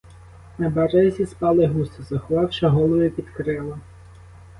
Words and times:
На 0.57 0.69
березі 0.69 1.25
спали 1.25 1.67
гуси, 1.67 2.03
заховавши 2.03 2.67
голови 2.67 3.09
під 3.09 3.29
крила. 3.29 3.79